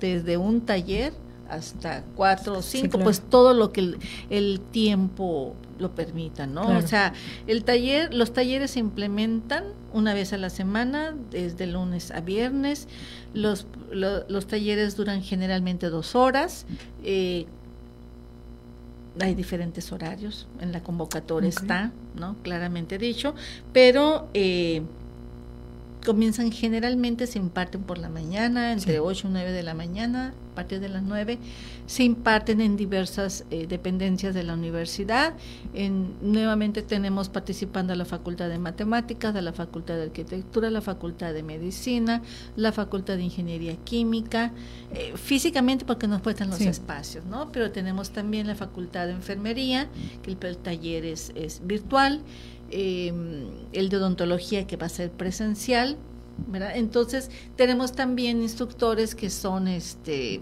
desde, 0.00 0.38
un 0.38 0.62
taller 0.62 1.12
hasta 1.48 2.04
cuatro 2.14 2.58
o 2.58 2.62
cinco, 2.62 2.98
pues 2.98 3.20
todo 3.20 3.54
lo 3.54 3.72
que 3.72 3.96
el, 4.30 4.60
tiempo 4.70 5.54
lo 5.78 5.94
permita, 5.94 6.46
¿no? 6.46 6.76
O 6.76 6.82
sea, 6.82 7.12
el 7.46 7.64
taller, 7.64 8.12
los 8.12 8.32
talleres 8.32 8.72
se 8.72 8.80
implementan 8.80 9.64
una 9.92 10.14
vez 10.14 10.32
a 10.32 10.38
la 10.38 10.50
semana, 10.50 11.14
desde 11.30 11.66
lunes 11.66 12.10
a 12.10 12.20
viernes. 12.20 12.88
Los, 13.32 13.66
los 13.92 14.46
talleres 14.46 14.96
duran 14.96 15.22
generalmente 15.22 15.88
dos 15.88 16.14
horas. 16.14 16.66
Eh, 17.02 17.46
hay 19.20 19.34
diferentes 19.34 19.90
horarios, 19.92 20.46
en 20.60 20.72
la 20.72 20.82
convocatoria 20.82 21.48
está, 21.48 21.92
¿no? 22.14 22.36
Claramente 22.42 22.98
dicho, 22.98 23.34
pero 23.72 24.28
eh, 24.34 24.82
comienzan 26.04 26.52
generalmente, 26.52 27.26
se 27.26 27.38
imparten 27.38 27.82
por 27.82 27.98
la 27.98 28.08
mañana, 28.08 28.72
entre 28.72 29.00
8 29.00 29.28
y 29.28 29.30
9 29.30 29.52
de 29.52 29.62
la 29.62 29.74
mañana, 29.74 30.34
a 30.52 30.54
partir 30.54 30.80
de 30.80 30.88
las 30.88 31.02
9, 31.02 31.38
se 31.86 32.04
imparten 32.04 32.60
en 32.60 32.76
diversas 32.76 33.44
eh, 33.50 33.66
dependencias 33.66 34.34
de 34.34 34.42
la 34.42 34.54
universidad. 34.54 35.34
En, 35.74 36.14
nuevamente 36.20 36.82
tenemos 36.82 37.28
participando 37.28 37.92
a 37.92 37.96
la 37.96 38.04
Facultad 38.04 38.48
de 38.48 38.58
Matemáticas, 38.58 39.34
a 39.36 39.42
la 39.42 39.52
Facultad 39.52 39.96
de 39.96 40.04
Arquitectura, 40.04 40.70
la 40.70 40.80
Facultad 40.80 41.32
de 41.32 41.42
Medicina, 41.42 42.22
la 42.56 42.72
Facultad 42.72 43.16
de 43.16 43.22
Ingeniería 43.22 43.76
Química, 43.76 44.52
eh, 44.92 45.12
físicamente 45.16 45.84
porque 45.84 46.08
nos 46.08 46.20
puestan 46.20 46.50
los 46.50 46.60
espacios, 46.60 47.24
¿no? 47.26 47.52
Pero 47.52 47.70
tenemos 47.70 48.10
también 48.10 48.46
la 48.46 48.54
Facultad 48.54 49.06
de 49.06 49.12
Enfermería, 49.12 49.88
que 50.22 50.30
el, 50.30 50.38
el 50.40 50.56
taller 50.58 51.04
es, 51.04 51.32
es 51.34 51.60
virtual 51.64 52.22
eh, 52.70 53.12
el 53.72 53.88
de 53.88 53.96
odontología 53.96 54.66
que 54.66 54.76
va 54.76 54.86
a 54.86 54.90
ser 54.90 55.10
presencial, 55.10 55.96
¿verdad? 56.46 56.76
Entonces 56.76 57.30
tenemos 57.56 57.92
también 57.92 58.42
instructores 58.42 59.14
que 59.14 59.28
son 59.30 59.68
este 59.68 60.40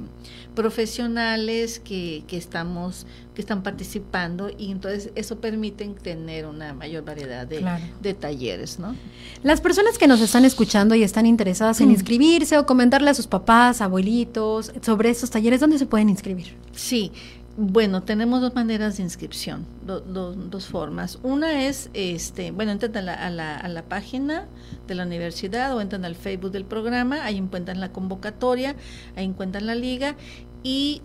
profesionales 0.54 1.80
que, 1.80 2.24
que 2.26 2.36
estamos 2.36 3.06
que 3.34 3.42
están 3.42 3.62
participando 3.62 4.50
y 4.56 4.70
entonces 4.70 5.10
eso 5.14 5.38
permite 5.40 5.86
tener 6.02 6.46
una 6.46 6.72
mayor 6.72 7.04
variedad 7.04 7.46
de, 7.46 7.64
de, 8.00 8.14
talleres, 8.14 8.78
¿no? 8.78 8.96
Las 9.42 9.60
personas 9.60 9.98
que 9.98 10.06
nos 10.06 10.22
están 10.22 10.46
escuchando 10.46 10.94
y 10.94 11.02
están 11.02 11.26
interesadas 11.26 11.80
en 11.82 11.88
mm. 11.88 11.92
inscribirse 11.92 12.56
o 12.56 12.64
comentarle 12.64 13.10
a 13.10 13.14
sus 13.14 13.26
papás, 13.26 13.82
abuelitos 13.82 14.72
sobre 14.80 15.10
estos 15.10 15.30
talleres, 15.30 15.60
¿dónde 15.60 15.78
se 15.78 15.84
pueden 15.84 16.08
inscribir? 16.08 16.56
Sí, 16.72 17.12
bueno, 17.56 18.02
tenemos 18.02 18.42
dos 18.42 18.54
maneras 18.54 18.98
de 18.98 19.02
inscripción, 19.02 19.66
dos 19.84 20.66
formas. 20.66 21.18
Una 21.22 21.64
es, 21.64 21.88
este, 21.94 22.50
bueno, 22.50 22.72
entran 22.72 22.96
a 22.96 23.02
la, 23.02 23.14
a, 23.14 23.30
la, 23.30 23.56
a 23.56 23.68
la, 23.68 23.82
página 23.82 24.46
de 24.86 24.94
la 24.94 25.04
universidad 25.04 25.74
o 25.74 25.80
entran 25.80 26.04
al 26.04 26.16
Facebook 26.16 26.50
del 26.50 26.66
programa, 26.66 27.24
ahí 27.24 27.38
encuentran 27.38 27.80
la 27.80 27.92
convocatoria, 27.92 28.76
ahí 29.16 29.24
encuentran 29.24 29.66
la 29.66 29.74
liga 29.74 30.16
y 30.62 31.00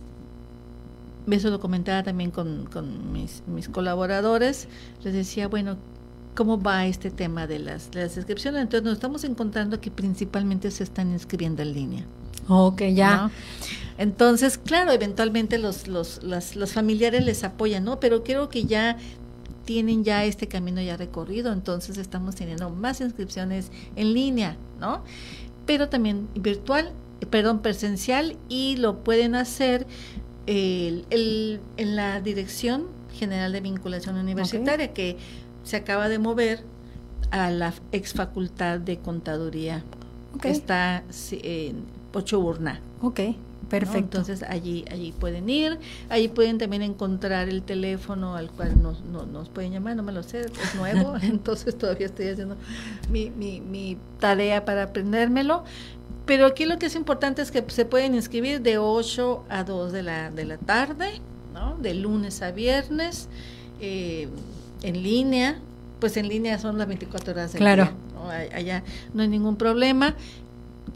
eso 1.29 1.49
lo 1.49 1.59
comentaba 1.59 2.03
también 2.03 2.31
con, 2.31 2.65
con 2.65 3.13
mis, 3.13 3.43
mis, 3.47 3.69
colaboradores, 3.69 4.67
les 5.03 5.13
decía, 5.13 5.47
bueno, 5.47 5.77
¿cómo 6.35 6.61
va 6.61 6.85
este 6.85 7.11
tema 7.11 7.47
de 7.47 7.59
las, 7.59 7.91
de 7.91 8.01
las 8.01 8.17
inscripciones? 8.17 8.61
Entonces 8.61 8.83
nos 8.83 8.93
estamos 8.93 9.23
encontrando 9.23 9.79
que 9.79 9.91
principalmente 9.91 10.69
se 10.71 10.83
están 10.83 11.11
inscribiendo 11.11 11.61
en 11.61 11.73
línea. 11.73 12.05
Ok, 12.47 12.81
ya. 12.93 13.29
Entonces, 14.01 14.57
claro, 14.57 14.91
eventualmente 14.91 15.59
los, 15.59 15.87
los, 15.87 16.23
los 16.23 16.73
familiares 16.73 17.23
les 17.23 17.43
apoyan, 17.43 17.83
¿no? 17.83 17.99
Pero 17.99 18.23
creo 18.23 18.49
que 18.49 18.63
ya 18.63 18.97
tienen 19.63 20.03
ya 20.03 20.25
este 20.25 20.47
camino 20.47 20.81
ya 20.81 20.97
recorrido, 20.97 21.53
entonces 21.53 21.99
estamos 21.99 22.33
teniendo 22.33 22.71
más 22.71 22.99
inscripciones 22.99 23.71
en 23.95 24.15
línea, 24.15 24.57
¿no? 24.79 25.03
Pero 25.67 25.87
también 25.89 26.27
virtual, 26.33 26.93
perdón, 27.29 27.61
presencial 27.61 28.37
y 28.49 28.77
lo 28.77 29.03
pueden 29.03 29.35
hacer 29.35 29.85
el, 30.47 31.05
en 31.77 31.95
la 31.95 32.21
Dirección 32.21 32.87
General 33.13 33.51
de 33.51 33.61
Vinculación 33.61 34.17
Universitaria 34.17 34.93
que 34.93 35.17
se 35.63 35.75
acaba 35.75 36.09
de 36.09 36.17
mover 36.17 36.63
a 37.29 37.51
la 37.51 37.71
ex 37.91 38.13
facultad 38.13 38.79
de 38.79 38.97
contaduría 38.97 39.83
que 40.41 40.49
está 40.49 41.03
en 41.43 41.83
Pochoburna. 42.11 42.81
Ok, 43.03 43.19
perfecto. 43.71 44.19
Entonces 44.19 44.43
allí, 44.43 44.85
allí 44.91 45.13
pueden 45.13 45.49
ir, 45.49 45.79
allí 46.09 46.27
pueden 46.27 46.57
también 46.57 46.81
encontrar 46.81 47.49
el 47.49 47.63
teléfono 47.63 48.35
al 48.35 48.51
cual 48.51 48.81
nos, 48.81 49.03
nos 49.03 49.49
pueden 49.49 49.71
llamar, 49.71 49.95
no 49.95 50.03
me 50.03 50.11
lo 50.11 50.23
sé, 50.23 50.41
es 50.41 50.75
nuevo, 50.75 51.15
entonces 51.21 51.77
todavía 51.77 52.05
estoy 52.05 52.27
haciendo 52.27 52.57
mi, 53.09 53.29
mi, 53.29 53.61
mi 53.61 53.97
tarea 54.19 54.65
para 54.65 54.83
aprendérmelo, 54.83 55.63
pero 56.25 56.45
aquí 56.45 56.65
lo 56.65 56.77
que 56.77 56.85
es 56.85 56.95
importante 56.95 57.41
es 57.41 57.51
que 57.51 57.63
se 57.67 57.85
pueden 57.85 58.13
inscribir 58.13 58.61
de 58.61 58.77
8 58.77 59.45
a 59.49 59.63
2 59.63 59.91
de 59.91 60.03
la, 60.03 60.31
de 60.31 60.45
la 60.45 60.57
tarde, 60.57 61.21
¿no? 61.53 61.77
De 61.77 61.93
lunes 61.93 62.41
a 62.41 62.51
viernes, 62.51 63.27
eh, 63.79 64.27
en 64.83 65.03
línea, 65.03 65.59
pues 65.99 66.17
en 66.17 66.27
línea 66.27 66.59
son 66.59 66.77
las 66.77 66.87
24 66.87 67.33
horas 67.33 67.53
del 67.53 67.59
claro. 67.59 67.83
día. 67.83 67.93
¿no? 68.13 68.29
Allá 68.29 68.83
no 69.13 69.23
hay 69.23 69.27
ningún 69.27 69.55
problema. 69.55 70.15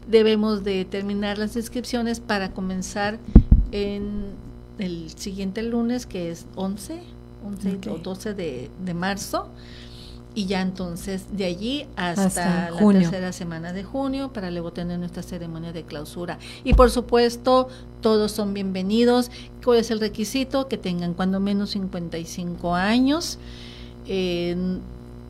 Debemos 0.06 0.64
de 0.64 0.84
terminar 0.84 1.38
las 1.38 1.56
inscripciones 1.56 2.20
para 2.20 2.52
comenzar 2.52 3.18
en 3.72 4.26
el 4.78 5.10
siguiente 5.16 5.62
lunes, 5.62 6.06
que 6.06 6.30
es 6.30 6.46
11, 6.54 7.00
11 7.44 7.76
okay. 7.76 7.92
o 7.92 7.98
12 7.98 8.34
de, 8.34 8.70
de 8.84 8.94
marzo 8.94 9.48
y 10.36 10.44
ya 10.44 10.60
entonces 10.60 11.24
de 11.32 11.46
allí 11.46 11.86
hasta, 11.96 12.26
hasta 12.26 12.70
la 12.70 12.76
junio. 12.78 13.00
tercera 13.00 13.32
semana 13.32 13.72
de 13.72 13.82
junio 13.82 14.34
para 14.34 14.50
luego 14.50 14.70
tener 14.70 14.98
nuestra 14.98 15.22
ceremonia 15.22 15.72
de 15.72 15.82
clausura. 15.82 16.38
Y 16.62 16.74
por 16.74 16.90
supuesto, 16.90 17.68
todos 18.02 18.32
son 18.32 18.52
bienvenidos. 18.52 19.30
¿Cuál 19.64 19.78
es 19.78 19.90
el 19.90 19.98
requisito? 19.98 20.68
Que 20.68 20.76
tengan 20.76 21.14
cuando 21.14 21.40
menos 21.40 21.70
55 21.70 22.74
años. 22.74 23.38
Eh, 24.06 24.78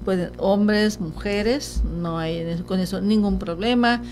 pues, 0.05 0.31
hombres, 0.39 1.01
mujeres, 1.01 1.83
no 1.85 2.19
hay 2.19 2.61
con 2.67 2.81
eso 2.81 3.01
ningún 3.01 3.39
problema. 3.39 4.03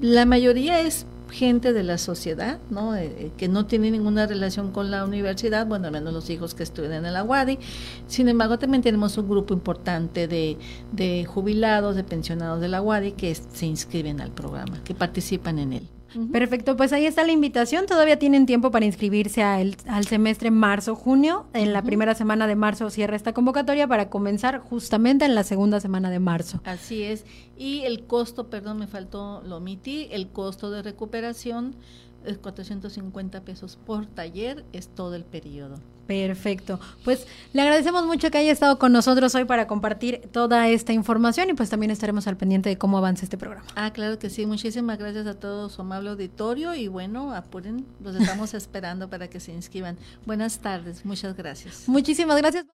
La 0.00 0.26
mayoría 0.26 0.80
es 0.80 1.06
gente 1.30 1.72
de 1.72 1.82
la 1.82 1.98
sociedad, 1.98 2.58
¿no? 2.70 2.94
Eh, 2.96 3.32
que 3.36 3.48
no 3.48 3.66
tiene 3.66 3.90
ninguna 3.90 4.26
relación 4.26 4.70
con 4.70 4.90
la 4.90 5.04
universidad, 5.04 5.66
bueno, 5.66 5.90
menos 5.90 6.12
los 6.12 6.30
hijos 6.30 6.54
que 6.54 6.62
estudian 6.62 7.04
en 7.04 7.12
la 7.12 7.24
UADI. 7.24 7.58
Sin 8.06 8.28
embargo, 8.28 8.58
también 8.58 8.82
tenemos 8.82 9.18
un 9.18 9.28
grupo 9.28 9.54
importante 9.54 10.28
de, 10.28 10.56
de 10.92 11.24
jubilados, 11.24 11.96
de 11.96 12.04
pensionados 12.04 12.60
de 12.60 12.68
la 12.68 12.80
UADI 12.80 13.12
que 13.12 13.34
se 13.34 13.66
inscriben 13.66 14.20
al 14.20 14.30
programa, 14.30 14.82
que 14.84 14.94
participan 14.94 15.58
en 15.58 15.72
él. 15.74 15.88
Perfecto, 16.32 16.76
pues 16.76 16.92
ahí 16.92 17.06
está 17.06 17.24
la 17.24 17.32
invitación. 17.32 17.86
Todavía 17.86 18.18
tienen 18.18 18.46
tiempo 18.46 18.70
para 18.70 18.86
inscribirse 18.86 19.42
al, 19.42 19.76
al 19.86 20.06
semestre 20.06 20.50
marzo-junio. 20.50 21.46
En 21.52 21.72
la 21.72 21.80
uh 21.80 21.82
-huh. 21.82 21.86
primera 21.86 22.14
semana 22.14 22.46
de 22.46 22.56
marzo 22.56 22.88
cierra 22.90 23.16
esta 23.16 23.32
convocatoria 23.34 23.86
para 23.86 24.08
comenzar 24.08 24.58
justamente 24.60 25.24
en 25.24 25.34
la 25.34 25.44
segunda 25.44 25.80
semana 25.80 26.10
de 26.10 26.18
marzo. 26.18 26.60
Así 26.64 27.02
es. 27.02 27.24
Y 27.58 27.80
el 27.80 28.06
costo, 28.06 28.48
perdón, 28.48 28.78
me 28.78 28.86
faltó, 28.86 29.42
lo 29.42 29.56
omití, 29.56 30.08
el 30.10 30.28
costo 30.28 30.70
de 30.70 30.82
recuperación 30.82 31.74
es 32.24 32.38
450 32.38 33.40
pesos 33.42 33.78
por 33.84 34.06
taller, 34.06 34.64
es 34.72 34.88
todo 34.88 35.14
el 35.14 35.24
periodo. 35.24 35.78
Perfecto. 36.08 36.80
Pues 37.04 37.26
le 37.52 37.60
agradecemos 37.60 38.06
mucho 38.06 38.30
que 38.30 38.38
haya 38.38 38.50
estado 38.50 38.78
con 38.78 38.92
nosotros 38.92 39.34
hoy 39.34 39.44
para 39.44 39.66
compartir 39.66 40.22
toda 40.32 40.66
esta 40.68 40.94
información 40.94 41.50
y 41.50 41.54
pues 41.54 41.68
también 41.68 41.90
estaremos 41.90 42.26
al 42.26 42.38
pendiente 42.38 42.70
de 42.70 42.78
cómo 42.78 42.96
avanza 42.96 43.24
este 43.24 43.36
programa. 43.36 43.66
Ah, 43.76 43.92
claro 43.92 44.18
que 44.18 44.30
sí. 44.30 44.46
Muchísimas 44.46 44.98
gracias 44.98 45.26
a 45.26 45.34
todo 45.34 45.68
su 45.68 45.82
amable 45.82 46.08
auditorio 46.08 46.74
y 46.74 46.88
bueno, 46.88 47.34
apuren, 47.34 47.84
los 48.02 48.16
estamos 48.16 48.54
esperando 48.54 49.10
para 49.10 49.28
que 49.28 49.38
se 49.38 49.52
inscriban. 49.52 49.98
Buenas 50.24 50.60
tardes, 50.60 51.04
muchas 51.04 51.36
gracias. 51.36 51.86
Muchísimas 51.86 52.38
gracias. 52.38 52.64